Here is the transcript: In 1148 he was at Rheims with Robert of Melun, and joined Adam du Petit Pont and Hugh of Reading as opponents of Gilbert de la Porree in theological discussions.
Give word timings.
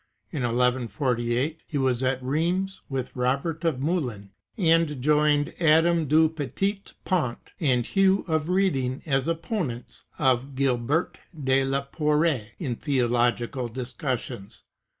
In 0.31 0.41
1148 0.41 1.59
he 1.67 1.77
was 1.77 2.01
at 2.01 2.23
Rheims 2.23 2.81
with 2.89 3.15
Robert 3.15 3.63
of 3.63 3.77
Melun, 3.79 4.31
and 4.57 4.99
joined 4.99 5.53
Adam 5.59 6.07
du 6.07 6.27
Petit 6.27 6.81
Pont 7.05 7.37
and 7.59 7.85
Hugh 7.85 8.25
of 8.27 8.49
Reading 8.49 9.03
as 9.05 9.27
opponents 9.27 10.01
of 10.17 10.55
Gilbert 10.55 11.19
de 11.43 11.63
la 11.63 11.81
Porree 11.85 12.51
in 12.57 12.77
theological 12.77 13.67
discussions. 13.67 14.63